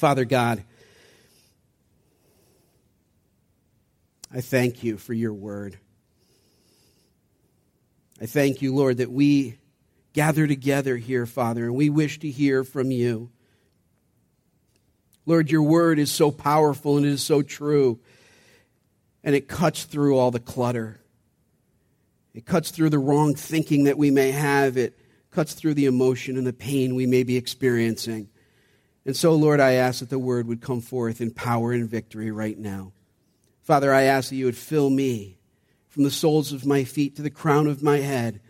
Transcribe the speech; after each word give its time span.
Father 0.00 0.24
God, 0.24 0.64
I 4.32 4.40
thank 4.40 4.82
you 4.82 4.96
for 4.96 5.12
your 5.12 5.34
word. 5.34 5.78
I 8.18 8.24
thank 8.24 8.62
you, 8.62 8.74
Lord, 8.74 8.96
that 8.96 9.12
we 9.12 9.58
gather 10.14 10.46
together 10.46 10.96
here, 10.96 11.26
Father, 11.26 11.66
and 11.66 11.74
we 11.74 11.90
wish 11.90 12.18
to 12.20 12.30
hear 12.30 12.64
from 12.64 12.90
you. 12.90 13.30
Lord, 15.26 15.50
your 15.50 15.64
word 15.64 15.98
is 15.98 16.10
so 16.10 16.30
powerful 16.30 16.96
and 16.96 17.04
it 17.04 17.10
is 17.10 17.22
so 17.22 17.42
true, 17.42 18.00
and 19.22 19.34
it 19.34 19.48
cuts 19.48 19.84
through 19.84 20.16
all 20.16 20.30
the 20.30 20.40
clutter. 20.40 20.98
It 22.32 22.46
cuts 22.46 22.70
through 22.70 22.88
the 22.88 22.98
wrong 22.98 23.34
thinking 23.34 23.84
that 23.84 23.98
we 23.98 24.10
may 24.10 24.30
have. 24.30 24.78
It 24.78 24.98
cuts 25.30 25.52
through 25.52 25.74
the 25.74 25.84
emotion 25.84 26.38
and 26.38 26.46
the 26.46 26.54
pain 26.54 26.94
we 26.94 27.04
may 27.04 27.22
be 27.22 27.36
experiencing. 27.36 28.30
And 29.06 29.16
so, 29.16 29.34
Lord, 29.34 29.60
I 29.60 29.72
ask 29.72 30.00
that 30.00 30.10
the 30.10 30.18
word 30.18 30.46
would 30.46 30.60
come 30.60 30.80
forth 30.80 31.20
in 31.20 31.30
power 31.30 31.72
and 31.72 31.88
victory 31.88 32.30
right 32.30 32.58
now. 32.58 32.92
Father, 33.62 33.92
I 33.92 34.02
ask 34.02 34.28
that 34.28 34.36
you 34.36 34.44
would 34.44 34.56
fill 34.56 34.90
me 34.90 35.38
from 35.88 36.02
the 36.02 36.10
soles 36.10 36.52
of 36.52 36.66
my 36.66 36.84
feet 36.84 37.16
to 37.16 37.22
the 37.22 37.30
crown 37.30 37.66
of 37.66 37.82
my 37.82 37.98
head, 37.98 38.40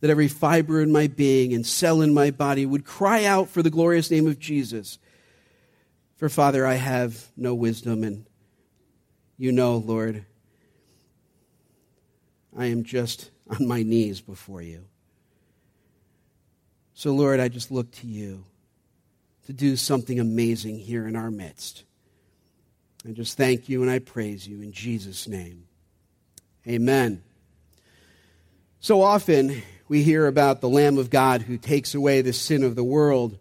that 0.00 0.10
every 0.10 0.28
fiber 0.28 0.80
in 0.82 0.92
my 0.92 1.06
being 1.06 1.54
and 1.54 1.66
cell 1.66 2.02
in 2.02 2.12
my 2.12 2.30
body 2.30 2.66
would 2.66 2.84
cry 2.84 3.24
out 3.24 3.48
for 3.48 3.62
the 3.62 3.70
glorious 3.70 4.10
name 4.10 4.26
of 4.26 4.38
Jesus. 4.38 4.98
For, 6.16 6.28
Father, 6.28 6.66
I 6.66 6.74
have 6.74 7.28
no 7.36 7.54
wisdom, 7.54 8.02
and 8.02 8.26
you 9.36 9.52
know, 9.52 9.76
Lord, 9.76 10.24
I 12.56 12.66
am 12.66 12.82
just 12.82 13.30
on 13.48 13.66
my 13.66 13.82
knees 13.82 14.20
before 14.20 14.62
you. 14.62 14.84
So, 16.94 17.12
Lord, 17.12 17.38
I 17.38 17.48
just 17.48 17.70
look 17.70 17.92
to 17.92 18.06
you 18.08 18.44
to 19.48 19.54
do 19.54 19.76
something 19.76 20.20
amazing 20.20 20.78
here 20.78 21.08
in 21.08 21.16
our 21.16 21.30
midst. 21.30 21.84
I 23.08 23.12
just 23.12 23.38
thank 23.38 23.70
you 23.70 23.80
and 23.80 23.90
I 23.90 23.98
praise 23.98 24.46
you 24.46 24.60
in 24.60 24.72
Jesus' 24.72 25.26
name. 25.26 25.64
Amen. 26.66 27.22
So 28.80 29.00
often 29.00 29.62
we 29.88 30.02
hear 30.02 30.26
about 30.26 30.60
the 30.60 30.68
Lamb 30.68 30.98
of 30.98 31.08
God 31.08 31.40
who 31.40 31.56
takes 31.56 31.94
away 31.94 32.20
the 32.20 32.34
sin 32.34 32.62
of 32.62 32.76
the 32.76 32.84
world. 32.84 33.38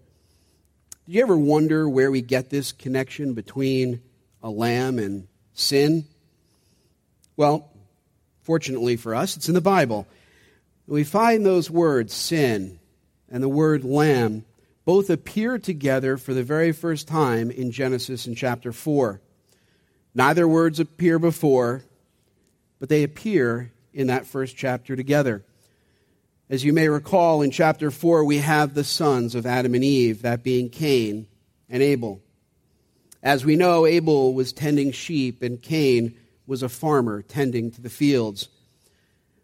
Do 1.06 1.12
you 1.12 1.22
ever 1.22 1.36
wonder 1.36 1.90
where 1.90 2.10
we 2.10 2.22
get 2.22 2.50
this 2.50 2.72
connection 2.72 3.34
between 3.34 4.02
a 4.42 4.50
lamb 4.50 5.00
and 5.00 5.28
sin? 5.56 6.06
Well, 7.36 7.70
fortunately 8.44 8.96
for 8.96 9.14
us, 9.14 9.36
it's 9.36 9.50
in 9.50 9.56
the 9.56 9.60
Bible. 9.62 10.08
We 10.88 11.04
find 11.04 11.46
those 11.46 11.70
words, 11.70 12.14
sin 12.14 12.80
and 13.30 13.44
the 13.44 13.50
word 13.50 13.84
lamb, 13.84 14.46
both 14.88 15.10
appear 15.10 15.60
together 15.60 16.16
for 16.16 16.34
the 16.34 16.44
very 16.44 16.72
first 16.72 17.10
time 17.10 17.52
in 17.52 17.72
Genesis 17.72 18.26
in 18.26 18.34
chapter 18.34 18.72
4. 18.72 19.20
Neither 20.16 20.48
words 20.48 20.80
appear 20.80 21.20
before, 21.20 21.84
but 22.80 22.88
they 22.88 23.04
appear 23.04 23.74
in 23.94 24.08
that 24.08 24.26
first 24.26 24.56
chapter 24.56 24.96
together. 24.96 25.44
As 26.50 26.64
you 26.64 26.72
may 26.72 26.88
recall, 26.88 27.42
in 27.42 27.52
chapter 27.52 27.92
4, 27.92 28.24
we 28.24 28.38
have 28.38 28.76
the 28.76 28.86
sons 28.86 29.36
of 29.36 29.46
Adam 29.46 29.76
and 29.76 29.84
Eve, 29.84 30.22
that 30.22 30.42
being 30.42 30.70
Cain 30.70 31.28
and 31.70 31.84
Abel. 31.84 32.22
As 33.22 33.44
we 33.44 33.58
know, 33.58 33.86
Abel 33.86 34.34
was 34.34 34.54
tending 34.54 34.94
sheep, 34.94 35.42
and 35.42 35.62
Cain 35.62 36.18
was 36.46 36.64
a 36.64 36.70
farmer 36.70 37.22
tending 37.22 37.72
to 37.72 37.82
the 37.82 37.90
fields. 37.90 38.48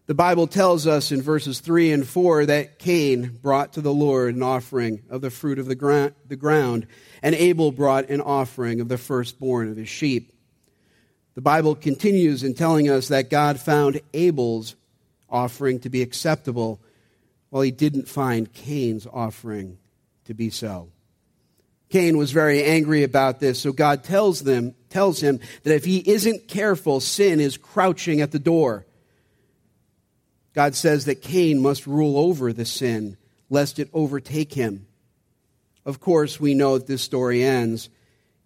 The 0.05 0.13
Bible 0.13 0.47
tells 0.47 0.85
us 0.85 1.13
in 1.13 1.21
verses 1.21 1.61
3 1.61 1.93
and 1.93 2.05
4 2.05 2.47
that 2.47 2.77
Cain 2.77 3.39
brought 3.41 3.73
to 3.73 3.81
the 3.81 3.93
Lord 3.93 4.35
an 4.35 4.43
offering 4.43 5.01
of 5.09 5.21
the 5.21 5.29
fruit 5.29 5.59
of 5.59 5.65
the, 5.67 5.75
ground, 5.75 6.87
and 7.21 7.35
Abel 7.35 7.71
brought 7.71 8.09
an 8.09 8.19
offering 8.19 8.81
of 8.81 8.89
the 8.89 8.97
firstborn 8.97 9.69
of 9.69 9.77
his 9.77 9.87
sheep. 9.87 10.33
The 11.35 11.41
Bible 11.41 11.73
continues 11.73 12.43
in 12.43 12.53
telling 12.53 12.89
us 12.89 13.07
that 13.07 13.29
God 13.29 13.61
found 13.61 14.01
Abel's 14.13 14.75
offering 15.29 15.79
to 15.79 15.89
be 15.89 16.01
acceptable, 16.01 16.81
while 17.49 17.61
he 17.61 17.71
didn't 17.71 18.09
find 18.09 18.51
Cain's 18.51 19.07
offering 19.07 19.77
to 20.25 20.33
be 20.33 20.49
so. 20.49 20.89
Cain 21.89 22.17
was 22.17 22.31
very 22.31 22.63
angry 22.63 23.03
about 23.03 23.39
this, 23.39 23.59
so 23.59 23.71
God 23.71 24.03
tells 24.03 24.41
them 24.41 24.75
tells 24.89 25.21
him 25.21 25.39
that 25.63 25.75
if 25.75 25.85
he 25.85 25.99
isn't 25.99 26.47
careful, 26.49 26.99
sin 26.99 27.39
is 27.39 27.55
crouching 27.55 28.19
at 28.19 28.31
the 28.31 28.39
door. 28.39 28.85
God 30.53 30.75
says 30.75 31.05
that 31.05 31.21
Cain 31.21 31.61
must 31.61 31.87
rule 31.87 32.17
over 32.17 32.53
the 32.53 32.65
sin, 32.65 33.17
lest 33.49 33.79
it 33.79 33.89
overtake 33.93 34.53
him. 34.53 34.85
Of 35.85 35.99
course, 35.99 36.39
we 36.39 36.53
know 36.53 36.77
that 36.77 36.87
this 36.87 37.01
story 37.01 37.43
ends. 37.43 37.89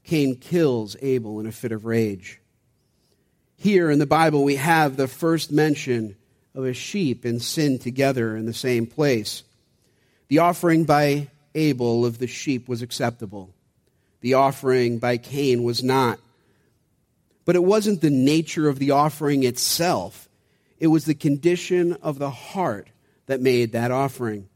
Cain 0.03 0.37
kills 0.37 0.95
Abel 1.01 1.39
in 1.39 1.45
a 1.45 1.51
fit 1.51 1.71
of 1.71 1.85
rage. 1.85 2.39
Here 3.57 3.89
in 3.89 3.99
the 3.99 4.05
Bible, 4.05 4.43
we 4.43 4.55
have 4.55 4.95
the 4.95 5.07
first 5.07 5.51
mention 5.51 6.15
of 6.55 6.63
a 6.63 6.73
sheep 6.73 7.25
and 7.25 7.41
sin 7.41 7.77
together 7.77 8.35
in 8.35 8.45
the 8.45 8.53
same 8.53 8.87
place. 8.87 9.43
The 10.29 10.39
offering 10.39 10.85
by 10.85 11.29
Abel 11.55 12.05
of 12.05 12.19
the 12.19 12.27
sheep 12.27 12.67
was 12.67 12.81
acceptable. 12.81 13.53
The 14.21 14.35
offering 14.35 14.99
by 14.99 15.17
Cain 15.17 15.63
was 15.63 15.83
not. 15.83 16.19
But 17.45 17.55
it 17.55 17.63
wasn't 17.63 18.01
the 18.01 18.09
nature 18.09 18.67
of 18.67 18.79
the 18.79 18.91
offering 18.91 19.43
itself, 19.43 20.26
it 20.79 20.87
was 20.87 21.05
the 21.05 21.15
condition 21.15 21.93
of 21.93 22.19
the 22.19 22.29
heart 22.29 22.89
that 23.25 23.41
made 23.41 23.71
that 23.71 23.91
offering. 23.91 24.47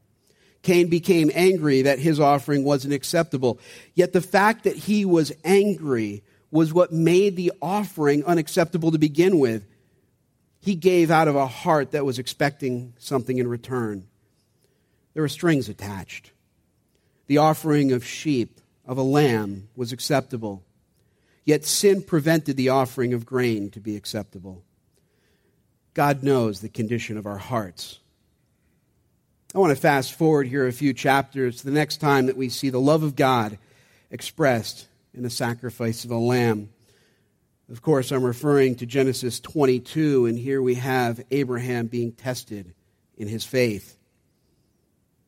Cain 0.62 0.88
became 0.88 1.30
angry 1.34 1.82
that 1.82 1.98
his 1.98 2.20
offering 2.20 2.64
wasn't 2.64 2.94
acceptable. 2.94 3.58
Yet 3.94 4.12
the 4.12 4.20
fact 4.20 4.64
that 4.64 4.76
he 4.76 5.04
was 5.04 5.32
angry 5.44 6.22
was 6.50 6.72
what 6.72 6.92
made 6.92 7.36
the 7.36 7.52
offering 7.60 8.24
unacceptable 8.24 8.92
to 8.92 8.98
begin 8.98 9.38
with. 9.38 9.66
He 10.60 10.76
gave 10.76 11.10
out 11.10 11.26
of 11.26 11.34
a 11.34 11.48
heart 11.48 11.90
that 11.90 12.04
was 12.04 12.20
expecting 12.20 12.94
something 12.98 13.38
in 13.38 13.48
return. 13.48 14.06
There 15.14 15.22
were 15.22 15.28
strings 15.28 15.68
attached. 15.68 16.30
The 17.26 17.38
offering 17.38 17.90
of 17.92 18.04
sheep, 18.04 18.60
of 18.86 18.98
a 18.98 19.02
lamb, 19.02 19.68
was 19.74 19.92
acceptable. 19.92 20.62
Yet 21.44 21.64
sin 21.64 22.02
prevented 22.02 22.56
the 22.56 22.68
offering 22.68 23.12
of 23.12 23.26
grain 23.26 23.70
to 23.70 23.80
be 23.80 23.96
acceptable. 23.96 24.62
God 25.94 26.22
knows 26.22 26.60
the 26.60 26.68
condition 26.68 27.18
of 27.18 27.26
our 27.26 27.38
hearts. 27.38 27.98
I 29.54 29.58
want 29.58 29.70
to 29.70 29.80
fast 29.80 30.14
forward 30.14 30.48
here 30.48 30.66
a 30.66 30.72
few 30.72 30.94
chapters 30.94 31.58
to 31.58 31.66
the 31.66 31.72
next 31.72 31.98
time 31.98 32.26
that 32.26 32.36
we 32.36 32.48
see 32.48 32.70
the 32.70 32.80
love 32.80 33.02
of 33.02 33.16
God 33.16 33.58
expressed 34.10 34.88
in 35.12 35.22
the 35.22 35.30
sacrifice 35.30 36.04
of 36.04 36.10
a 36.10 36.16
lamb. 36.16 36.70
Of 37.70 37.82
course, 37.82 38.10
I'm 38.10 38.24
referring 38.24 38.76
to 38.76 38.86
Genesis 38.86 39.40
22, 39.40 40.26
and 40.26 40.38
here 40.38 40.62
we 40.62 40.76
have 40.76 41.22
Abraham 41.30 41.86
being 41.86 42.12
tested 42.12 42.72
in 43.18 43.28
his 43.28 43.44
faith. 43.44 43.98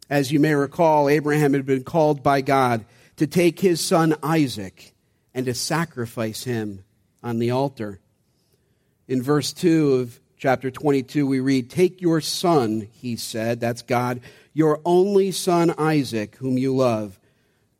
As 0.08 0.32
you 0.32 0.40
may 0.40 0.54
recall, 0.54 1.08
Abraham 1.08 1.52
had 1.52 1.66
been 1.66 1.84
called 1.84 2.22
by 2.22 2.40
God 2.40 2.86
to 3.16 3.26
take 3.26 3.60
his 3.60 3.80
son 3.82 4.14
Isaac 4.22 4.94
and 5.34 5.44
to 5.46 5.54
sacrifice 5.54 6.44
him 6.44 6.84
on 7.22 7.38
the 7.38 7.50
altar. 7.50 8.00
In 9.06 9.22
verse 9.22 9.52
2 9.52 9.94
of 9.94 10.20
chapter 10.44 10.70
22, 10.70 11.26
we 11.26 11.40
read, 11.40 11.70
Take 11.70 12.02
your 12.02 12.20
son, 12.20 12.86
he 12.92 13.16
said, 13.16 13.60
that's 13.60 13.80
God, 13.80 14.20
your 14.52 14.78
only 14.84 15.30
son 15.30 15.72
Isaac, 15.78 16.36
whom 16.36 16.58
you 16.58 16.76
love. 16.76 17.18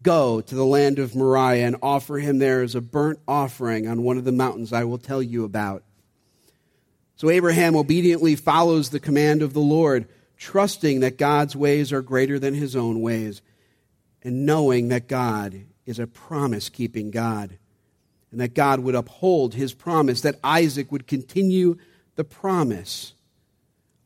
Go 0.02 0.40
to 0.40 0.54
the 0.54 0.64
land 0.64 0.98
of 0.98 1.14
Moriah 1.14 1.66
and 1.66 1.76
offer 1.82 2.16
him 2.16 2.38
there 2.38 2.62
as 2.62 2.74
a 2.74 2.80
burnt 2.80 3.18
offering 3.28 3.86
on 3.86 4.02
one 4.02 4.16
of 4.16 4.24
the 4.24 4.32
mountains 4.32 4.72
I 4.72 4.84
will 4.84 4.96
tell 4.96 5.22
you 5.22 5.44
about. 5.44 5.82
So 7.16 7.28
Abraham 7.28 7.76
obediently 7.76 8.34
follows 8.34 8.88
the 8.88 8.98
command 8.98 9.42
of 9.42 9.52
the 9.52 9.60
Lord, 9.60 10.08
trusting 10.38 11.00
that 11.00 11.18
God's 11.18 11.54
ways 11.54 11.92
are 11.92 12.00
greater 12.00 12.38
than 12.38 12.54
his 12.54 12.74
own 12.74 13.02
ways, 13.02 13.42
and 14.22 14.46
knowing 14.46 14.88
that 14.88 15.06
God 15.06 15.66
is 15.84 15.98
a 15.98 16.06
promise 16.06 16.70
keeping 16.70 17.10
God, 17.10 17.58
and 18.30 18.40
that 18.40 18.54
God 18.54 18.80
would 18.80 18.94
uphold 18.94 19.52
his 19.52 19.74
promise, 19.74 20.22
that 20.22 20.40
Isaac 20.42 20.90
would 20.90 21.06
continue 21.06 21.76
the 22.16 22.24
promise 22.24 23.12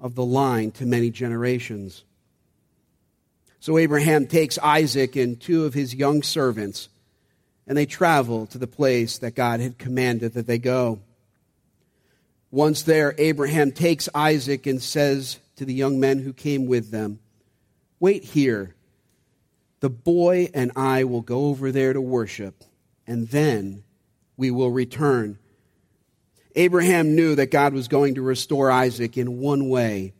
of 0.00 0.14
the 0.14 0.24
line 0.24 0.70
to 0.72 0.86
many 0.86 1.10
generations. 1.10 2.04
So 3.60 3.76
Abraham 3.78 4.26
takes 4.26 4.58
Isaac 4.58 5.16
and 5.16 5.40
two 5.40 5.64
of 5.64 5.74
his 5.74 5.94
young 5.94 6.22
servants, 6.22 6.88
and 7.66 7.76
they 7.76 7.86
travel 7.86 8.46
to 8.46 8.58
the 8.58 8.66
place 8.66 9.18
that 9.18 9.34
God 9.34 9.60
had 9.60 9.78
commanded 9.78 10.34
that 10.34 10.46
they 10.46 10.58
go. 10.58 11.00
Once 12.50 12.82
there, 12.82 13.14
Abraham 13.18 13.72
takes 13.72 14.08
Isaac 14.14 14.66
and 14.66 14.80
says 14.80 15.38
to 15.56 15.64
the 15.64 15.74
young 15.74 16.00
men 16.00 16.20
who 16.20 16.32
came 16.32 16.66
with 16.66 16.90
them, 16.90 17.18
Wait 18.00 18.22
here. 18.24 18.74
The 19.80 19.90
boy 19.90 20.50
and 20.54 20.72
I 20.74 21.04
will 21.04 21.20
go 21.20 21.46
over 21.46 21.70
there 21.70 21.92
to 21.92 22.00
worship, 22.00 22.64
and 23.06 23.28
then 23.28 23.84
we 24.36 24.50
will 24.50 24.70
return. 24.70 25.38
Abraham 26.54 27.14
knew 27.14 27.34
that 27.34 27.50
God 27.50 27.72
was 27.72 27.88
going 27.88 28.14
to 28.16 28.22
restore 28.22 28.70
Isaac 28.70 29.16
in 29.16 29.38
one 29.38 29.68
way 29.68 30.14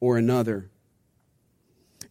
or 0.00 0.16
another. 0.16 0.70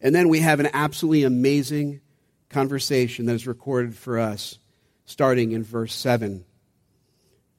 And 0.00 0.14
then 0.14 0.28
we 0.28 0.40
have 0.40 0.60
an 0.60 0.68
absolutely 0.72 1.24
amazing 1.24 2.00
conversation 2.48 3.26
that 3.26 3.34
is 3.34 3.46
recorded 3.46 3.96
for 3.96 4.18
us 4.18 4.58
starting 5.04 5.52
in 5.52 5.62
verse 5.62 5.94
7. 5.94 6.44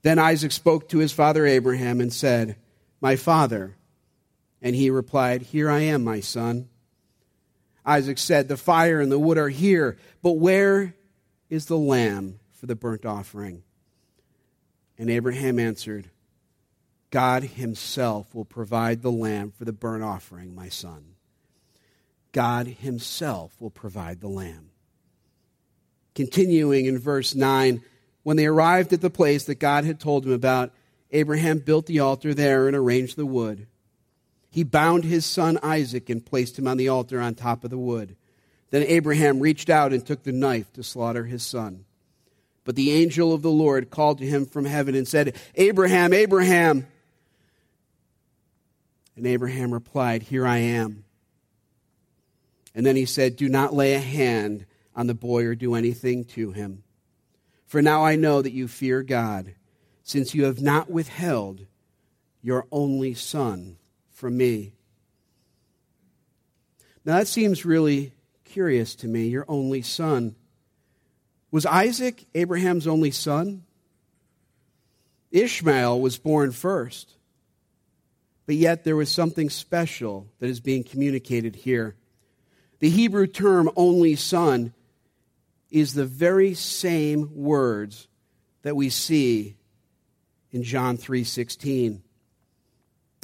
Then 0.01 0.19
Isaac 0.19 0.51
spoke 0.51 0.89
to 0.89 0.98
his 1.00 1.12
father 1.12 1.45
Abraham 1.45 2.01
and 2.01 2.12
said, 2.12 2.57
My 3.01 3.16
father. 3.16 3.75
And 4.62 4.75
he 4.75 4.89
replied, 4.89 5.42
Here 5.42 5.69
I 5.69 5.81
am, 5.81 6.04
my 6.04 6.19
son. 6.19 6.69
Isaac 7.86 8.18
said, 8.18 8.48
The 8.48 8.57
fire 8.57 9.01
and 9.01 9.12
the 9.12 9.19
wood 9.19 9.38
are 9.38 9.50
here, 9.50 9.98
but 10.21 10.33
where 10.33 10.95
is 11.50 11.66
the 11.66 11.77
lamb 11.77 12.39
for 12.54 12.66
the 12.66 12.75
burnt 12.75 13.06
offering? 13.06 13.63
And 14.98 15.10
Abraham 15.10 15.60
answered, 15.60 16.10
God 17.10 17.44
himself 17.44 18.34
will 18.34 18.45
provide 18.45 19.01
the 19.01 19.12
lamb 19.12 19.51
for 19.51 19.66
the 19.66 19.74
burnt 19.74 20.04
offering, 20.04 20.56
my 20.56 20.69
son. 20.69 21.13
God 22.31 22.68
himself 22.68 23.54
will 23.60 23.69
provide 23.69 24.19
the 24.19 24.28
lamb. 24.28 24.72
Continuing 26.16 26.86
in 26.86 26.98
verse 26.98 27.36
9, 27.36 27.81
when 28.24 28.38
they 28.38 28.45
arrived 28.45 28.94
at 28.94 29.01
the 29.01 29.10
place 29.10 29.45
that 29.45 29.56
God 29.56 29.84
had 29.84 30.00
told 30.00 30.25
him 30.25 30.31
about, 30.31 30.72
Abraham 31.12 31.60
built 31.60 31.86
the 31.86 32.00
altar 32.00 32.34
there 32.34 32.68
and 32.68 32.75
arranged 32.75 33.16
the 33.16 33.25
wood. 33.25 33.68
He 34.50 34.63
bound 34.63 35.04
his 35.04 35.25
son 35.25 35.60
Isaac 35.62 36.10
and 36.10 36.25
placed 36.25 36.57
him 36.57 36.68
on 36.68 36.78
the 36.78 36.90
altar 36.90 37.19
on 37.19 37.36
top 37.36 37.63
of 37.63 37.69
the 37.69 37.78
wood. 37.78 38.16
Then 38.72 38.84
Abraham 38.84 39.40
reached 39.40 39.69
out 39.69 39.94
and 39.94 40.06
took 40.06 40.24
the 40.24 40.31
knife 40.31 40.74
to 40.74 40.84
slaughter 40.84 41.25
his 41.25 41.45
son. 41.45 41.86
But 42.63 42.75
the 42.75 42.92
angel 42.92 43.33
of 43.33 43.42
the 43.42 43.51
Lord 43.51 43.89
called 43.89 44.19
to 44.19 44.25
him 44.25 44.45
from 44.45 44.65
heaven 44.65 44.95
and 44.95 45.07
said, 45.07 45.36
Abraham, 45.56 46.13
Abraham. 46.13 46.88
And 49.15 49.27
Abraham 49.27 49.74
replied, 49.74 50.24
Here 50.24 50.45
I 50.45 50.57
am. 50.57 51.04
And 52.74 52.86
then 52.86 52.95
he 52.95 53.06
said, 53.06 53.36
Do 53.36 53.50
not 53.50 53.74
lay 53.74 53.94
a 53.94 54.00
hand 54.00 54.65
on 54.95 55.07
the 55.07 55.13
boy 55.13 55.45
or 55.45 55.56
do 55.56 55.75
anything 55.75 56.24
to 56.25 56.51
him. 56.51 56.83
For 57.65 57.81
now 57.81 58.06
I 58.06 58.15
know 58.15 58.42
that 58.42 58.54
you 58.54 58.68
fear 58.68 59.04
God, 59.04 59.56
since 60.04 60.33
you 60.33 60.45
have 60.45 60.62
not 60.62 60.89
withheld 60.89 61.66
your 62.42 62.68
only 62.71 63.13
son 63.13 63.77
from 64.12 64.38
me. 64.38 64.74
Now 67.06 67.18
that 67.18 67.27
seems 67.27 67.66
really 67.66 68.13
curious 68.44 68.95
to 68.95 69.07
me, 69.07 69.27
your 69.27 69.45
only 69.48 69.81
son. 69.81 70.36
Was 71.53 71.67
Isaac 71.67 72.25
Abraham's 72.33 72.88
only 72.88 73.11
son? 73.11 73.63
Ishmael 75.29 76.01
was 76.01 76.17
born 76.17 76.51
first. 76.51 77.13
But 78.47 78.55
yet 78.55 78.83
there 78.83 78.95
was 78.95 79.11
something 79.11 79.51
special 79.51 80.27
that 80.39 80.50
is 80.50 80.59
being 80.59 80.83
communicated 80.83 81.55
here. 81.55 81.95
The 82.79 82.89
Hebrew 82.89 83.27
term 83.27 83.69
only 83.75 84.15
son 84.15 84.73
is 85.69 85.94
the 85.94 86.07
very 86.07 86.55
same 86.55 87.29
words 87.35 88.07
that 88.63 88.75
we 88.75 88.89
see 88.89 89.56
in 90.51 90.63
John 90.63 90.97
3:16. 90.97 92.01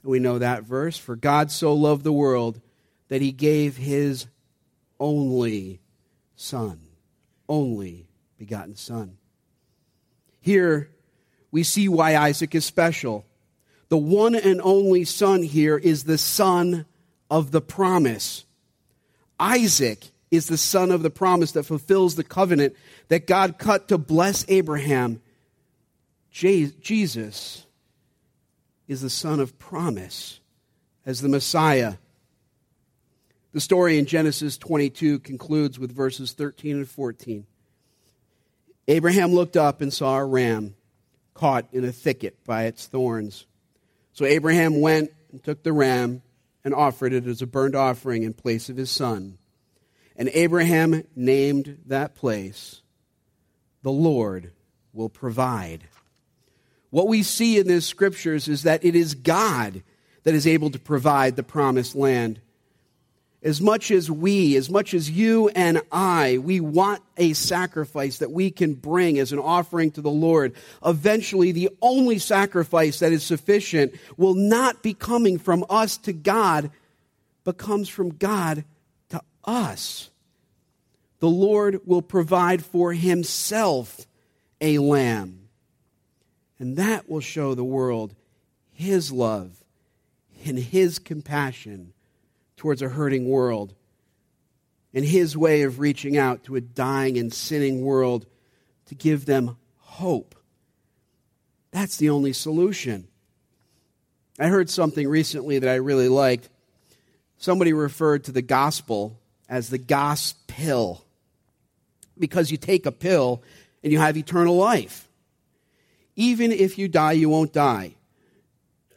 We 0.03 0.19
know 0.19 0.37
that 0.37 0.65
verse, 0.65 0.97
for 0.97 1.15
God 1.15 1.49
so 1.49 1.73
loved 1.73 2.03
the 2.03 2.13
world 2.13 2.61
that 3.07 3.23
he 3.23 3.31
gave 3.31 3.75
his 3.75 4.27
only 4.99 5.81
son, 6.35 6.79
only 7.47 8.08
begotten 8.39 8.75
son. 8.75 9.17
Here 10.41 10.89
we 11.51 11.61
see 11.61 11.87
why 11.87 12.15
Isaac 12.15 12.55
is 12.55 12.65
special. 12.65 13.25
The 13.89 13.97
one 13.97 14.33
and 14.33 14.61
only 14.61 15.03
son 15.03 15.43
here 15.43 15.77
is 15.77 16.05
the 16.05 16.17
son 16.17 16.85
of 17.29 17.51
the 17.51 17.61
promise. 17.61 18.45
Isaac 19.39 20.11
is 20.31 20.47
the 20.47 20.57
son 20.57 20.91
of 20.91 21.03
the 21.03 21.09
promise 21.09 21.51
that 21.51 21.63
fulfills 21.63 22.15
the 22.15 22.23
covenant 22.23 22.75
that 23.09 23.27
God 23.27 23.57
cut 23.57 23.89
to 23.89 23.97
bless 23.97 24.45
Abraham. 24.47 25.21
Jesus 26.31 27.65
is 28.87 29.01
the 29.01 29.09
son 29.09 29.39
of 29.39 29.59
promise 29.59 30.39
as 31.05 31.21
the 31.21 31.29
Messiah. 31.29 31.95
The 33.51 33.61
story 33.61 33.97
in 33.97 34.05
Genesis 34.05 34.57
22 34.57 35.19
concludes 35.19 35.79
with 35.79 35.91
verses 35.91 36.33
13 36.33 36.77
and 36.77 36.87
14. 36.87 37.47
Abraham 38.89 39.33
looked 39.33 39.55
up 39.55 39.81
and 39.81 39.93
saw 39.93 40.17
a 40.17 40.25
ram 40.25 40.73
caught 41.35 41.67
in 41.71 41.85
a 41.85 41.91
thicket 41.91 42.43
by 42.43 42.63
its 42.63 42.87
thorns. 42.87 43.45
So 44.13 44.25
Abraham 44.25 44.81
went 44.81 45.11
and 45.31 45.43
took 45.43 45.61
the 45.61 45.71
ram 45.71 46.23
and 46.63 46.73
offered 46.73 47.13
it 47.13 47.27
as 47.27 47.43
a 47.43 47.47
burnt 47.47 47.75
offering 47.75 48.23
in 48.23 48.33
place 48.33 48.67
of 48.67 48.77
his 48.77 48.89
son. 48.89 49.37
And 50.15 50.27
Abraham 50.33 51.03
named 51.15 51.77
that 51.85 52.15
place, 52.15 52.81
The 53.83 53.91
Lord 53.91 54.53
will 54.91 55.07
provide. 55.07 55.83
What 56.89 57.07
we 57.07 57.21
see 57.21 57.59
in 57.59 57.67
these 57.67 57.85
scriptures 57.85 58.47
is 58.47 58.63
that 58.63 58.83
it 58.83 58.95
is 58.95 59.13
God 59.13 59.83
that 60.23 60.33
is 60.33 60.47
able 60.47 60.71
to 60.71 60.79
provide 60.79 61.35
the 61.35 61.43
promised 61.43 61.95
land. 61.95 62.41
As 63.41 63.61
much 63.61 63.89
as 63.89 64.11
we, 64.11 64.57
as 64.57 64.69
much 64.69 64.93
as 64.93 65.09
you 65.09 65.47
and 65.49 65.81
I, 65.93 66.39
we 66.39 66.59
want 66.59 67.01
a 67.15 67.31
sacrifice 67.31 68.17
that 68.17 68.31
we 68.31 68.51
can 68.51 68.73
bring 68.73 69.17
as 69.17 69.31
an 69.31 69.39
offering 69.39 69.91
to 69.91 70.01
the 70.01 70.11
Lord, 70.11 70.55
eventually 70.85 71.53
the 71.53 71.69
only 71.81 72.19
sacrifice 72.19 72.99
that 72.99 73.13
is 73.13 73.23
sufficient 73.23 73.95
will 74.17 74.33
not 74.33 74.83
be 74.83 74.93
coming 74.93 75.39
from 75.39 75.63
us 75.69 75.95
to 75.99 76.11
God, 76.11 76.69
but 77.45 77.57
comes 77.57 77.87
from 77.87 78.09
God 78.09 78.65
to 79.09 79.21
us. 79.45 80.09
The 81.19 81.29
Lord 81.29 81.79
will 81.85 82.01
provide 82.01 82.63
for 82.63 82.91
himself 82.91 84.05
a 84.59 84.79
lamb. 84.79 85.47
And 86.59 86.75
that 86.75 87.09
will 87.09 87.21
show 87.21 87.55
the 87.55 87.63
world 87.63 88.15
his 88.73 89.13
love 89.13 89.63
and 90.45 90.59
his 90.59 90.99
compassion 90.99 91.93
towards 92.59 92.81
a 92.81 92.89
hurting 92.89 93.27
world 93.27 93.73
and 94.93 95.05
his 95.05 95.37
way 95.37 95.61
of 95.61 95.79
reaching 95.79 96.17
out 96.17 96.43
to 96.43 96.57
a 96.57 96.61
dying 96.61 97.17
and 97.17 97.33
sinning 97.33 97.81
world 97.81 98.25
to 98.87 98.95
give 98.95 99.25
them 99.25 99.55
hope. 99.77 100.35
That's 101.71 101.95
the 101.95 102.09
only 102.09 102.33
solution. 102.33 103.07
I 104.37 104.47
heard 104.47 104.69
something 104.69 105.07
recently 105.07 105.57
that 105.59 105.69
I 105.69 105.75
really 105.75 106.09
liked. 106.09 106.49
Somebody 107.37 107.71
referred 107.71 108.25
to 108.25 108.33
the 108.33 108.41
gospel 108.41 109.17
as 109.47 109.69
the 109.69 109.77
gospel 109.77 111.05
because 112.17 112.51
you 112.51 112.57
take 112.57 112.85
a 112.85 112.91
pill 112.91 113.41
and 113.83 113.93
you 113.93 113.99
have 113.99 114.17
eternal 114.17 114.57
life. 114.57 115.07
Even 116.17 116.51
if 116.51 116.77
you 116.77 116.89
die, 116.89 117.13
you 117.13 117.29
won't 117.29 117.53
die. 117.53 117.95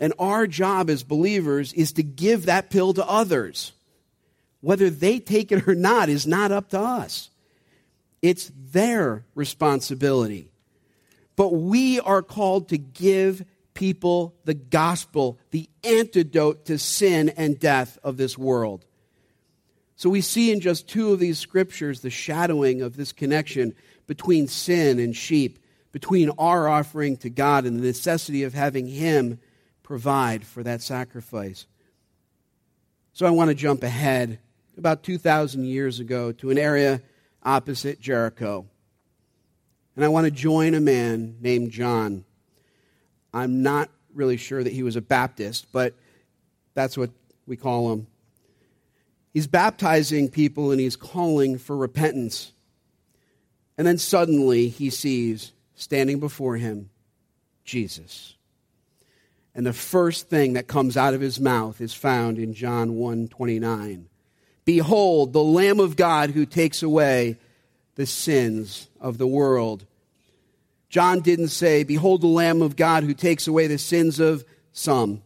And 0.03 0.13
our 0.19 0.49
job 0.49 0.91
as 0.91 1.05
believers 1.05 1.73
is 1.75 1.93
to 1.93 2.03
give 2.03 2.47
that 2.47 2.71
pill 2.71 2.93
to 2.95 3.09
others. 3.09 3.71
Whether 4.61 4.91
they 4.91 5.21
take 5.21 5.53
it 5.53 5.69
or 5.69 5.77
not 5.77 6.09
is 6.09 6.27
not 6.27 6.51
up 6.51 6.71
to 6.71 6.81
us. 6.81 7.31
It's 8.21 8.51
their 8.57 9.25
responsibility. 9.37 10.51
But 11.37 11.51
we 11.51 12.01
are 12.01 12.21
called 12.21 12.71
to 12.71 12.79
give 12.79 13.45
people 13.75 14.35
the 14.45 14.55
gospel, 14.55 15.39
the 15.53 15.71
antidote 15.85 16.65
to 16.65 16.79
sin 16.79 17.29
and 17.29 17.61
death 17.61 17.97
of 18.03 18.17
this 18.17 18.37
world. 18.37 18.85
So 19.95 20.11
we 20.11 20.21
see 20.21 20.51
in 20.51 20.59
just 20.59 20.89
two 20.89 21.13
of 21.13 21.21
these 21.21 21.39
scriptures 21.39 22.01
the 22.01 22.11
shadowing 22.11 22.83
of 22.83 22.97
this 22.97 23.13
connection 23.13 23.77
between 24.09 24.49
sin 24.49 24.99
and 24.99 25.15
sheep, 25.15 25.61
between 25.93 26.31
our 26.39 26.67
offering 26.67 27.19
to 27.19 27.31
God 27.31 27.67
and 27.67 27.79
the 27.79 27.87
necessity 27.87 28.43
of 28.43 28.53
having 28.53 28.89
Him 28.89 29.39
provide 29.83 30.45
for 30.45 30.63
that 30.63 30.83
sacrifice. 30.83 31.67
So 33.13 33.27
I 33.27 33.31
want 33.31 33.49
to 33.49 33.55
jump 33.55 33.83
ahead 33.83 34.39
about 34.79 35.03
2,000 35.03 35.65
years 35.65 36.01
ago 36.01 36.33
to 36.33 36.51
an 36.51 36.59
area 36.59 37.03
opposite 37.43 38.01
Jericho. 38.01 38.67
And 39.95 40.05
I 40.05 40.09
want 40.09 40.25
to 40.25 40.31
join 40.31 40.75
a 40.75 40.81
man 40.81 41.37
named 41.41 41.71
John. 41.71 42.25
I'm 43.35 43.63
not 43.63 43.91
really 44.15 44.37
sure 44.37 44.63
that 44.63 44.73
he 44.73 44.83
was 44.83 44.97
a 44.97 45.03
Baptist, 45.03 45.67
but 45.73 45.95
that's 46.75 46.97
what 46.97 47.11
we 47.47 47.57
call 47.57 47.93
him. 47.93 48.07
He's 49.35 49.47
baptizing 49.47 50.29
people 50.29 50.71
and 50.71 50.81
he's 50.81 50.97
calling 50.97 51.59
for 51.59 51.77
repentance. 51.77 52.53
And 53.79 53.87
then 53.87 53.99
suddenly 53.99 54.69
he 54.69 54.91
sees 54.91 55.53
standing 55.75 56.21
before 56.21 56.57
him 56.57 56.91
Jesus. 57.65 58.37
And 59.55 59.67
the 59.67 59.73
first 59.73 60.29
thing 60.29 60.55
that 60.55 60.67
comes 60.67 60.97
out 60.97 61.15
of 61.15 61.21
his 61.21 61.39
mouth 61.39 61.81
is 61.81 61.93
found 61.93 62.39
in 62.39 62.55
John 62.55 62.97
1:29. 62.97 64.09
Behold, 64.65 65.33
the 65.33 65.43
Lamb 65.43 65.81
of 65.81 65.97
God 65.97 66.31
who 66.31 66.47
takes 66.47 66.83
away 66.83 67.37
the 67.95 68.07
sins 68.07 68.89
of 69.01 69.19
the 69.19 69.27
world. 69.27 69.85
John 70.89 71.21
didn't 71.21 71.49
say, 71.49 71.85
Behold 71.85 72.21
the 72.21 72.27
Lamb 72.27 72.63
of 72.63 72.77
God 72.77 73.05
who 73.05 73.15
takes 73.15 73.47
away 73.47 73.67
the 73.67 73.79
sins 73.79 74.21
of 74.21 74.45
some, 74.73 75.23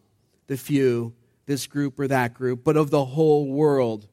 the 0.47 0.56
few, 0.56 1.12
this 1.47 1.66
group 1.66 1.99
or 2.00 2.09
that 2.09 2.35
group, 2.35 2.64
but 2.64 2.76
of 2.76 2.90
the 2.90 3.04
whole 3.04 3.47
world. 3.47 4.06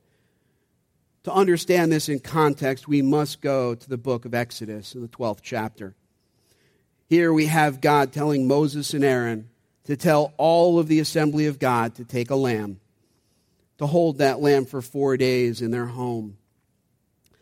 to 1.24 1.32
understand 1.32 1.90
this 1.90 2.10
in 2.10 2.20
context, 2.20 2.86
we 2.86 3.02
must 3.02 3.40
go 3.40 3.74
to 3.74 3.90
the 3.90 3.98
book 3.98 4.26
of 4.26 4.34
Exodus 4.34 4.94
in 4.94 5.02
the 5.02 5.08
12th 5.08 5.40
chapter. 5.42 5.96
Here 7.08 7.32
we 7.32 7.46
have 7.46 7.80
God 7.80 8.12
telling 8.12 8.46
Moses 8.46 8.94
and 8.94 9.06
Aaron 9.06 9.50
to 9.86 9.98
tell 9.98 10.34
all 10.38 10.80
of 10.80 10.88
the 10.88 11.00
assembly 11.00 11.48
of 11.48 11.60
God 11.60 11.96
to 11.96 12.06
take 12.06 12.30
a 12.30 12.36
lamb, 12.36 12.80
to 13.78 13.88
hold 13.88 14.20
that 14.20 14.40
lamb 14.40 14.66
for 14.66 14.82
four 14.82 15.18
days 15.18 15.62
in 15.62 15.72
their 15.72 15.86
home. 15.86 16.38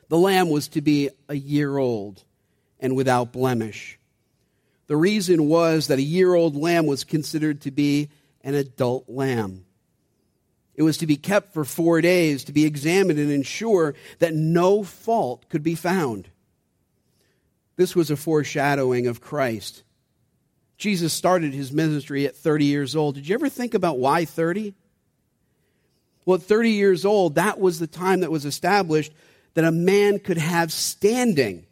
The 0.09 0.17
lamb 0.17 0.49
was 0.49 0.67
to 0.69 0.81
be 0.81 1.09
a 1.29 1.35
year 1.35 1.77
old 1.77 2.23
and 2.79 2.95
without 2.95 3.31
blemish. 3.31 3.99
The 4.87 4.97
reason 4.97 5.47
was 5.47 5.87
that 5.87 5.99
a 5.99 6.03
year 6.03 6.33
old 6.33 6.55
lamb 6.55 6.85
was 6.85 7.03
considered 7.03 7.61
to 7.61 7.71
be 7.71 8.09
an 8.43 8.55
adult 8.55 9.07
lamb. 9.07 9.65
It 10.75 10.83
was 10.83 10.97
to 10.97 11.07
be 11.07 11.15
kept 11.15 11.53
for 11.53 11.63
four 11.63 12.01
days 12.01 12.45
to 12.45 12.51
be 12.51 12.65
examined 12.65 13.19
and 13.19 13.31
ensure 13.31 13.93
that 14.19 14.33
no 14.33 14.83
fault 14.83 15.47
could 15.47 15.63
be 15.63 15.75
found. 15.75 16.29
This 17.75 17.95
was 17.95 18.11
a 18.11 18.17
foreshadowing 18.17 19.07
of 19.07 19.21
Christ. 19.21 19.83
Jesus 20.81 21.13
started 21.13 21.53
his 21.53 21.71
ministry 21.71 22.25
at 22.25 22.35
30 22.35 22.65
years 22.65 22.95
old. 22.95 23.13
Did 23.13 23.27
you 23.27 23.35
ever 23.35 23.49
think 23.49 23.75
about 23.75 23.99
why 23.99 24.25
30? 24.25 24.73
Well, 26.25 26.37
at 26.37 26.41
30 26.41 26.71
years 26.71 27.05
old, 27.05 27.35
that 27.35 27.59
was 27.59 27.77
the 27.77 27.85
time 27.85 28.21
that 28.21 28.31
was 28.31 28.45
established 28.45 29.13
that 29.53 29.63
a 29.63 29.71
man 29.71 30.17
could 30.17 30.39
have 30.39 30.73
standing 30.73 31.67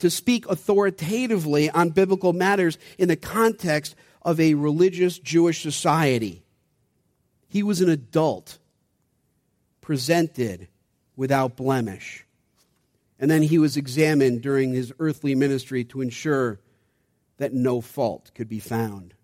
to 0.00 0.10
speak 0.10 0.48
authoritatively 0.48 1.70
on 1.70 1.90
biblical 1.90 2.32
matters 2.32 2.76
in 2.98 3.06
the 3.06 3.14
context 3.14 3.94
of 4.22 4.40
a 4.40 4.54
religious 4.54 5.16
Jewish 5.20 5.62
society. 5.62 6.42
He 7.46 7.62
was 7.62 7.80
an 7.80 7.88
adult, 7.88 8.58
presented 9.80 10.66
without 11.14 11.54
blemish. 11.54 12.26
And 13.20 13.30
then 13.30 13.42
he 13.42 13.58
was 13.58 13.76
examined 13.76 14.42
during 14.42 14.72
his 14.72 14.92
earthly 14.98 15.36
ministry 15.36 15.84
to 15.84 16.00
ensure 16.00 16.58
that 17.40 17.54
no 17.54 17.80
fault 17.80 18.30
could 18.34 18.50
be 18.50 18.60
found. 18.60 19.14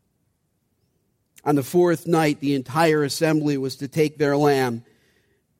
On 1.44 1.54
the 1.54 1.62
fourth 1.62 2.06
night, 2.06 2.40
the 2.40 2.54
entire 2.54 3.04
assembly 3.04 3.58
was 3.58 3.76
to 3.76 3.88
take 3.88 4.16
their 4.16 4.38
lamb, 4.38 4.85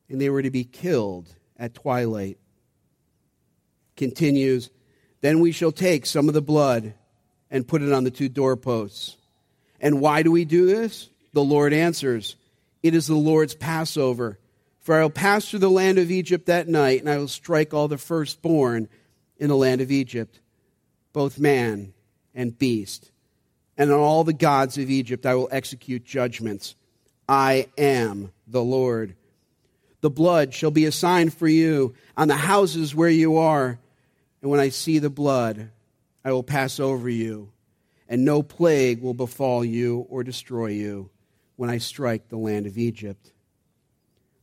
and 0.09 0.19
they 0.19 0.31
were 0.31 0.41
to 0.41 0.51
be 0.51 0.65
killed 0.65 1.29
at 1.59 1.75
twilight. 1.75 2.39
Continues, 3.95 4.71
then 5.21 5.41
we 5.41 5.53
shall 5.53 5.71
take 5.71 6.07
some 6.07 6.29
of 6.29 6.35
the 6.35 6.41
blood 6.41 6.95
and 7.51 7.69
put 7.69 7.83
it 7.83 7.93
on 7.93 8.05
the 8.05 8.11
two 8.11 8.31
doorposts. 8.31 9.19
And 9.79 10.01
why 10.01 10.23
do 10.23 10.33
we 10.33 10.47
do 10.47 10.65
this? 10.65 11.11
The 11.35 11.45
Lord 11.45 11.75
answers, 11.75 12.37
It 12.83 12.95
is 12.95 13.07
the 13.07 13.15
Lord's 13.15 13.55
Passover. 13.55 14.39
For 14.81 14.95
I 14.95 15.03
will 15.03 15.11
pass 15.11 15.51
through 15.51 15.59
the 15.59 15.69
land 15.69 15.99
of 15.99 16.11
Egypt 16.11 16.47
that 16.47 16.69
night, 16.69 17.01
and 17.01 17.11
I 17.11 17.19
will 17.19 17.29
strike 17.29 17.75
all 17.75 17.89
the 17.89 17.99
firstborn 17.99 18.89
in 19.37 19.49
the 19.49 19.57
land 19.57 19.83
of 19.83 19.91
Egypt, 19.91 20.41
both 21.13 21.39
man 21.39 21.93
and 22.37 22.57
beast. 22.57 23.11
And 23.77 23.91
on 23.91 23.99
all 23.99 24.23
the 24.23 24.33
gods 24.33 24.79
of 24.79 24.89
Egypt 24.89 25.27
I 25.27 25.35
will 25.35 25.49
execute 25.51 26.05
judgments. 26.05 26.77
I 27.29 27.67
am 27.77 28.31
the 28.47 28.63
Lord. 28.63 29.17
The 30.03 30.11
blood 30.11 30.55
shall 30.55 30.71
be 30.71 30.85
a 30.85 30.93
sign 30.93 31.31
for 31.31 31.49
you 31.49 31.95
on 32.17 32.29
the 32.29 32.37
houses 32.37 32.95
where 32.95 33.11
you 33.11 33.39
are. 33.39 33.81
And 34.41 34.51
when 34.51 34.61
I 34.61 34.69
see 34.69 35.01
the 35.01 35.11
blood, 35.11 35.71
I 36.25 36.31
will 36.31 36.45
pass 36.45 36.79
over 36.79 37.09
you, 37.09 37.51
and 38.09 38.25
no 38.25 38.43
plague 38.43 39.03
will 39.03 39.15
befall 39.15 39.65
you 39.65 40.07
or 40.09 40.23
destroy 40.23 40.69
you 40.69 41.11
when 41.57 41.71
I 41.71 41.79
strike 41.79 42.29
the 42.29 42.37
land 42.37 42.67
of 42.67 42.79
Egypt 42.79 43.33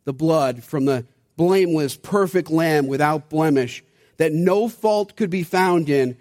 the 0.06 0.14
blood 0.14 0.64
from 0.64 0.86
the 0.86 1.06
blameless, 1.36 1.96
perfect 1.96 2.50
lamb 2.50 2.88
without 2.88 3.30
blemish, 3.30 3.84
that 4.18 4.34
no 4.34 4.68
fault 4.68 5.16
could 5.16 5.30
be 5.30 5.44
found 5.44 5.90
in, 5.90 6.18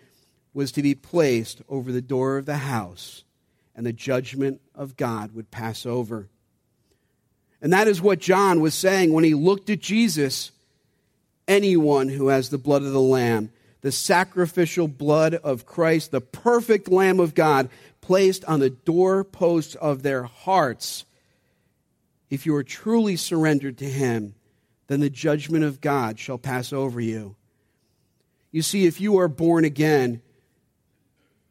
was 0.55 0.73
to 0.73 0.83
be 0.83 0.95
placed 0.95 1.63
over 1.69 1.93
the 1.93 2.03
door 2.03 2.37
of 2.37 2.47
the 2.47 2.59
house, 2.59 3.25
and 3.75 3.87
the 3.87 3.93
judgment 3.93 4.61
of 4.75 4.97
God 4.97 5.33
would 5.33 5.51
pass 5.51 5.87
over. 5.87 6.29
And 7.61 7.73
that 7.73 7.89
is 7.89 8.03
what 8.03 8.19
John 8.19 8.61
was 8.61 8.75
saying 8.75 9.13
when 9.13 9.25
he 9.25 9.35
looked 9.35 9.71
at 9.71 9.81
Jesus. 9.81 10.51
Anyone 11.49 12.09
who 12.09 12.29
has 12.29 12.51
the 12.51 12.59
blood 12.59 12.83
of 12.83 12.93
the 12.93 13.01
Lamb, 13.01 13.51
the 13.81 13.93
sacrificial 13.93 14.89
blood 14.89 15.35
of 15.35 15.67
Christ, 15.67 16.11
the 16.11 16.21
perfect 16.21 16.89
Lamb 16.89 17.21
of 17.21 17.35
God, 17.35 17.69
placed 18.01 18.45
on 18.45 18.61
the 18.61 18.71
doorposts 18.71 19.75
of 19.77 20.03
their 20.03 20.25
hearts, 20.25 21.05
if 22.31 22.47
you 22.47 22.55
are 22.55 22.65
truly 22.65 23.17
surrendered 23.17 23.79
to 23.79 23.89
Him, 23.89 24.35
then 24.87 25.01
the 25.01 25.11
judgment 25.11 25.65
of 25.65 25.81
God 25.81 26.19
shall 26.19 26.39
pass 26.39 26.73
over 26.73 27.01
you. 27.01 27.37
You 28.51 28.63
see, 28.63 28.87
if 28.87 29.01
you 29.01 29.19
are 29.19 29.29
born 29.29 29.65
again, 29.65 30.21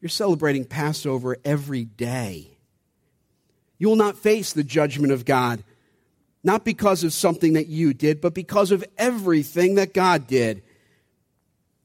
you're 0.02 0.10
celebrating 0.10 0.66
Passover 0.66 1.38
every 1.42 1.84
day. 1.84 2.58
You 3.78 3.88
will 3.88 3.96
not 3.96 4.18
face 4.18 4.52
the 4.52 4.62
judgment 4.62 5.14
of 5.14 5.24
God, 5.24 5.64
not 6.44 6.64
because 6.64 7.04
of 7.04 7.14
something 7.14 7.54
that 7.54 7.68
you 7.68 7.94
did, 7.94 8.20
but 8.20 8.34
because 8.34 8.70
of 8.70 8.84
everything 8.98 9.76
that 9.76 9.94
God 9.94 10.26
did. 10.26 10.62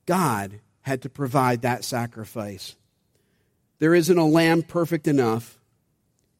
God 0.05 0.59
had 0.81 1.03
to 1.03 1.09
provide 1.09 1.61
that 1.61 1.85
sacrifice. 1.85 2.75
There 3.79 3.95
isn't 3.95 4.17
a 4.17 4.25
lamb 4.25 4.63
perfect 4.63 5.07
enough 5.07 5.57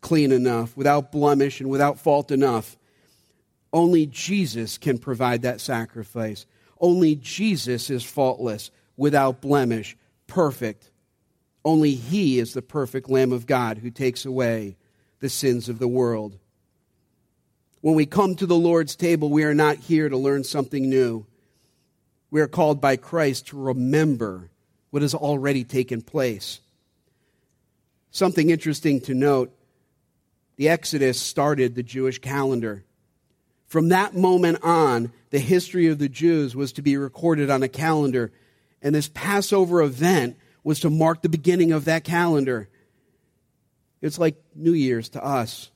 clean 0.01 0.31
enough, 0.31 0.75
without 0.77 1.11
blemish, 1.11 1.59
and 1.59 1.69
without 1.69 1.99
fault 1.99 2.31
enough. 2.31 2.77
Only 3.73 4.05
Jesus 4.05 4.77
can 4.77 4.97
provide 4.97 5.41
that 5.41 5.59
sacrifice. 5.59 6.45
Only 6.79 7.15
Jesus 7.15 7.89
is 7.89 8.03
faultless, 8.03 8.71
without 8.95 9.41
blemish, 9.41 9.97
perfect. 10.25 10.89
Only 11.63 11.95
He 11.95 12.39
is 12.39 12.53
the 12.53 12.61
perfect 12.61 13.09
Lamb 13.09 13.31
of 13.31 13.45
God 13.45 13.79
who 13.79 13.89
takes 13.89 14.25
away 14.25 14.77
the 15.19 15.29
sins 15.29 15.69
of 15.69 15.79
the 15.79 15.87
world. 15.87 16.37
When 17.81 17.95
we 17.95 18.05
come 18.05 18.35
to 18.35 18.45
the 18.45 18.55
Lord's 18.55 18.95
table, 18.95 19.29
we 19.29 19.43
are 19.43 19.53
not 19.53 19.77
here 19.77 20.09
to 20.09 20.17
learn 20.17 20.43
something 20.43 20.89
new. 20.89 21.25
We 22.31 22.41
are 22.41 22.47
called 22.47 22.81
by 22.81 22.97
Christ 22.97 23.47
to 23.47 23.57
remember 23.61 24.49
what 24.89 25.01
has 25.01 25.13
already 25.13 25.63
taken 25.63 26.01
place. 26.01 26.59
Something 28.11 28.49
interesting 28.49 28.99
to 29.01 29.13
note 29.13 29.53
the 30.55 30.69
Exodus 30.69 31.21
started 31.21 31.75
the 31.75 31.83
Jewish 31.83 32.19
calendar. 32.19 32.83
From 33.67 33.89
that 33.89 34.15
moment 34.15 34.59
on, 34.63 35.11
the 35.29 35.39
history 35.39 35.87
of 35.87 35.99
the 35.99 36.09
Jews 36.09 36.55
was 36.55 36.71
to 36.73 36.81
be 36.81 36.97
recorded 36.97 37.49
on 37.49 37.61
a 37.63 37.67
calendar, 37.67 38.31
and 38.81 38.95
this 38.95 39.09
Passover 39.13 39.81
event 39.81 40.35
was 40.67 40.81
to 40.81 40.89
mark 40.89 41.21
the 41.21 41.29
beginning 41.29 41.71
of 41.71 41.85
that 41.85 42.03
calendar. 42.03 42.67
It's 44.01 44.19
like 44.19 44.35
New 44.53 44.73
Year's 44.73 45.07
to 45.11 45.23
us. 45.23 45.71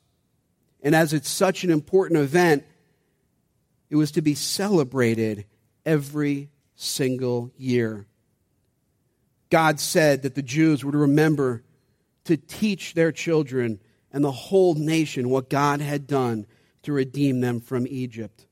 And 0.83 0.93
as 0.93 1.13
it's 1.13 1.29
such 1.29 1.63
an 1.63 1.69
important 1.69 2.19
event, 2.19 2.65
it 3.89 3.95
was 3.95 4.11
to 4.11 4.21
be 4.21 4.35
celebrated 4.35 5.45
every 5.85 6.49
single 6.75 7.53
year. 7.55 8.05
God 9.49 9.79
said 9.79 10.23
that 10.23 10.35
the 10.35 10.41
Jews 10.41 10.83
would 10.83 10.93
remember 10.93 11.63
to 12.25 12.35
teach 12.35 12.93
their 12.93 13.13
children 13.13 13.79
and 14.11 14.21
the 14.21 14.29
whole 14.29 14.75
nation 14.75 15.29
what 15.29 15.49
God 15.49 15.79
had 15.79 16.05
done 16.05 16.45
to 16.83 16.91
redeem 16.91 17.39
them 17.39 17.61
from 17.61 17.87
Egypt. 17.87 18.45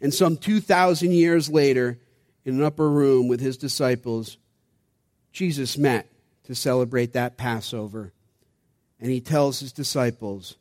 And 0.00 0.12
some 0.12 0.38
2,000 0.38 1.12
years 1.12 1.48
later, 1.48 2.00
in 2.44 2.56
an 2.56 2.64
upper 2.64 2.90
room 2.90 3.28
with 3.28 3.38
his 3.38 3.56
disciples, 3.56 4.38
Jesus 5.36 5.76
met 5.76 6.10
to 6.44 6.54
celebrate 6.54 7.12
that 7.12 7.36
Passover. 7.36 8.14
And 8.98 9.10
he 9.10 9.20
tells 9.20 9.60
his 9.60 9.70
disciples, 9.70 10.56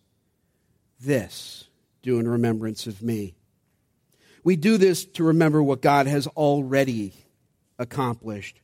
This 1.00 1.70
do 2.02 2.20
in 2.20 2.28
remembrance 2.28 2.86
of 2.86 3.02
me. 3.02 3.36
We 4.44 4.58
do 4.58 4.78
this 4.78 5.06
to 5.06 5.24
remember 5.24 5.64
what 5.64 5.82
God 5.82 6.08
has 6.08 6.28
already 6.28 7.14
accomplished. 7.80 8.60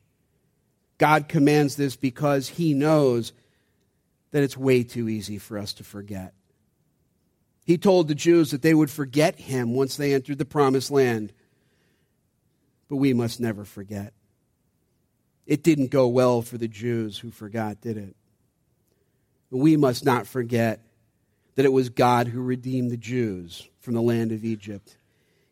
God 0.97 1.29
commands 1.29 1.77
this 1.77 1.95
because 1.95 2.49
he 2.49 2.73
knows 2.73 3.31
that 4.31 4.43
it's 4.43 4.57
way 4.57 4.83
too 4.83 5.07
easy 5.07 5.37
for 5.37 5.57
us 5.57 5.71
to 5.75 5.85
forget. 5.85 6.33
He 7.63 7.77
told 7.77 8.09
the 8.09 8.15
Jews 8.15 8.51
that 8.51 8.61
they 8.61 8.73
would 8.73 8.91
forget 8.91 9.39
him 9.39 9.73
once 9.73 9.95
they 9.95 10.13
entered 10.13 10.39
the 10.39 10.43
promised 10.45 10.91
land. 10.91 11.31
But 12.89 12.97
we 12.97 13.13
must 13.13 13.39
never 13.39 13.63
forget. 13.63 14.13
It 15.45 15.63
didn't 15.63 15.91
go 15.91 16.07
well 16.07 16.41
for 16.41 16.57
the 16.57 16.67
Jews 16.67 17.17
who 17.17 17.31
forgot, 17.31 17.81
did 17.81 17.97
it? 17.97 18.15
We 19.49 19.75
must 19.75 20.05
not 20.05 20.27
forget 20.27 20.79
that 21.55 21.65
it 21.65 21.73
was 21.73 21.89
God 21.89 22.27
who 22.27 22.41
redeemed 22.41 22.91
the 22.91 22.97
Jews 22.97 23.67
from 23.79 23.93
the 23.93 24.01
land 24.01 24.31
of 24.31 24.45
Egypt. 24.45 24.97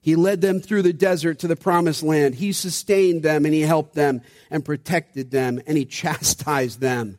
He 0.02 0.16
led 0.16 0.40
them 0.40 0.62
through 0.62 0.84
the 0.84 0.94
desert 0.94 1.40
to 1.40 1.48
the 1.48 1.58
promised 1.58 2.04
land. 2.04 2.36
He 2.36 2.54
sustained 2.54 3.24
them 3.24 3.44
and 3.44 3.54
he 3.54 3.62
helped 3.62 3.96
them 3.96 4.22
and 4.50 4.64
protected 4.64 5.32
them 5.32 5.62
and 5.68 5.78
he 5.78 5.86
chastised 5.86 6.80
them 6.80 7.18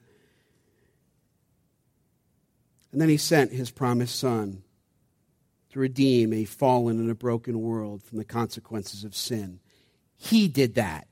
and 2.93 3.01
then 3.01 3.09
he 3.09 3.17
sent 3.17 3.53
his 3.53 3.71
promised 3.71 4.19
son 4.19 4.63
to 5.71 5.79
redeem 5.79 6.33
a 6.33 6.45
fallen 6.45 6.99
and 6.99 7.11
a 7.11 7.15
broken 7.15 7.61
world 7.61 8.03
from 8.03 8.19
the 8.19 8.25
consequences 8.25 9.05
of 9.05 9.15
sin. 9.15 9.61
He 10.17 10.49
did 10.49 10.75
that. 10.75 11.07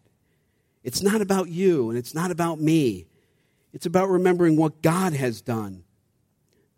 It's 0.89 1.03
not 1.03 1.21
about 1.21 1.51
you 1.51 1.91
and 1.91 1.99
it's 1.99 2.15
not 2.15 2.31
about 2.31 2.61
me. 2.61 3.05
It's 3.75 3.85
about 3.85 4.09
remembering 4.09 4.57
what 4.57 4.81
God 4.81 5.13
has 5.13 5.43
done. 5.43 5.85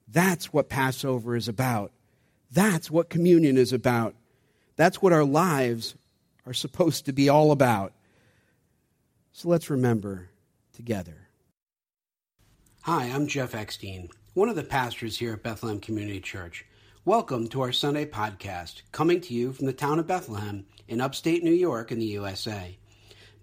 That's 0.08 0.52
what 0.52 0.68
Passover 0.68 1.36
is 1.36 1.46
about. 1.46 1.92
That's 2.50 2.90
what 2.90 3.08
communion 3.08 3.56
is 3.56 3.72
about. 3.72 4.16
That's 4.74 5.00
what 5.00 5.12
our 5.12 5.22
lives 5.22 5.94
are 6.44 6.52
supposed 6.52 7.06
to 7.06 7.12
be 7.12 7.28
all 7.28 7.52
about. 7.52 7.92
So 9.30 9.48
let's 9.48 9.70
remember 9.70 10.30
together. 10.72 11.28
Hi, 12.82 13.04
I'm 13.04 13.28
Jeff 13.28 13.54
Eckstein, 13.54 14.08
one 14.34 14.48
of 14.48 14.56
the 14.56 14.64
pastors 14.64 15.18
here 15.18 15.34
at 15.34 15.44
Bethlehem 15.44 15.78
Community 15.78 16.18
Church. 16.18 16.66
Welcome 17.04 17.46
to 17.50 17.60
our 17.60 17.70
Sunday 17.70 18.06
podcast, 18.06 18.82
coming 18.90 19.20
to 19.20 19.34
you 19.34 19.52
from 19.52 19.66
the 19.66 19.72
town 19.72 20.00
of 20.00 20.08
Bethlehem 20.08 20.66
in 20.88 21.00
upstate 21.00 21.44
New 21.44 21.52
York 21.52 21.92
in 21.92 22.00
the 22.00 22.06
USA. 22.06 22.76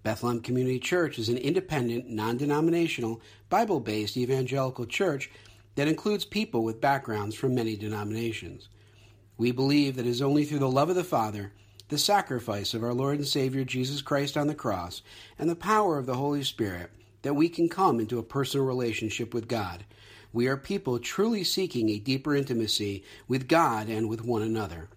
Bethlehem 0.08 0.40
Community 0.40 0.78
Church 0.78 1.18
is 1.18 1.28
an 1.28 1.36
independent, 1.36 2.08
non 2.08 2.38
denominational, 2.38 3.20
Bible 3.50 3.78
based 3.78 4.16
evangelical 4.16 4.86
church 4.86 5.30
that 5.74 5.86
includes 5.86 6.24
people 6.24 6.64
with 6.64 6.80
backgrounds 6.80 7.34
from 7.34 7.54
many 7.54 7.76
denominations. 7.76 8.70
We 9.36 9.50
believe 9.50 9.96
that 9.96 10.06
it 10.06 10.08
is 10.08 10.22
only 10.22 10.46
through 10.46 10.60
the 10.60 10.70
love 10.70 10.88
of 10.88 10.96
the 10.96 11.04
Father, 11.04 11.52
the 11.90 11.98
sacrifice 11.98 12.72
of 12.72 12.82
our 12.82 12.94
Lord 12.94 13.18
and 13.18 13.28
Savior 13.28 13.64
Jesus 13.64 14.00
Christ 14.00 14.38
on 14.38 14.46
the 14.46 14.54
cross, 14.54 15.02
and 15.38 15.46
the 15.46 15.54
power 15.54 15.98
of 15.98 16.06
the 16.06 16.16
Holy 16.16 16.42
Spirit 16.42 16.90
that 17.20 17.34
we 17.34 17.50
can 17.50 17.68
come 17.68 18.00
into 18.00 18.18
a 18.18 18.22
personal 18.22 18.64
relationship 18.64 19.34
with 19.34 19.46
God. 19.46 19.84
We 20.32 20.46
are 20.46 20.56
people 20.56 20.98
truly 20.98 21.44
seeking 21.44 21.90
a 21.90 21.98
deeper 21.98 22.34
intimacy 22.34 23.04
with 23.28 23.46
God 23.46 23.90
and 23.90 24.08
with 24.08 24.24
one 24.24 24.40
another. 24.40 24.88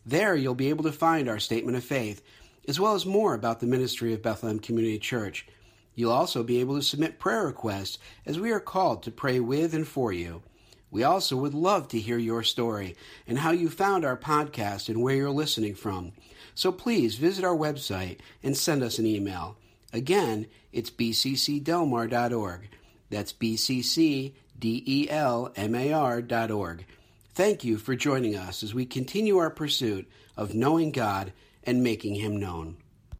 There 0.05 0.35
you'll 0.35 0.55
be 0.55 0.69
able 0.69 0.83
to 0.85 0.91
find 0.93 1.27
our 1.27 1.39
statement 1.39 1.75
of 1.75 1.83
faith, 1.83 2.21
as 2.65 2.79
well 2.79 2.95
as 2.95 3.05
more 3.05 3.33
about 3.33 3.59
the 3.59 3.65
ministry 3.65 4.13
of 4.13 4.23
Bethlehem 4.23 4.59
Community 4.59 4.99
Church. 4.99 5.45
You'll 5.93 6.13
also 6.13 6.43
be 6.43 6.61
able 6.61 6.77
to 6.77 6.81
submit 6.81 7.19
prayer 7.19 7.45
requests 7.45 7.97
as 8.25 8.39
we 8.39 8.51
are 8.51 8.61
called 8.61 9.03
to 9.03 9.11
pray 9.11 9.41
with 9.41 9.73
and 9.73 9.85
for 9.85 10.13
you. 10.13 10.43
We 10.89 11.03
also 11.03 11.35
would 11.35 11.53
love 11.53 11.89
to 11.89 11.99
hear 11.99 12.17
your 12.17 12.43
story 12.43 12.95
and 13.27 13.39
how 13.39 13.51
you 13.51 13.69
found 13.69 14.05
our 14.05 14.15
podcast 14.15 14.87
and 14.87 15.01
where 15.01 15.15
you're 15.15 15.29
listening 15.29 15.75
from. 15.75 16.13
So 16.55 16.71
please 16.71 17.15
visit 17.15 17.43
our 17.43 17.57
website 17.57 18.19
and 18.41 18.55
send 18.55 18.81
us 18.81 18.97
an 18.97 19.05
email. 19.05 19.57
Again, 19.91 20.47
it's 20.71 20.89
bccdelmar.org. 20.89 22.69
That's 23.09 23.33
bccdelmar.org. 24.59 26.85
Thank 27.33 27.63
you 27.63 27.77
for 27.77 27.95
joining 27.95 28.35
us 28.35 28.63
as 28.63 28.73
we 28.73 28.85
continue 28.85 29.37
our 29.37 29.51
pursuit 29.51 30.09
of 30.35 30.55
knowing 30.55 30.91
God 30.91 31.31
and 31.63 31.83
making 31.83 32.15
Him 32.15 32.37
known. 32.37 32.77